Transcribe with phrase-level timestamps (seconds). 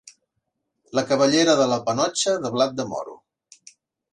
[0.99, 3.15] La cabellera de la panotxa de blat de moro.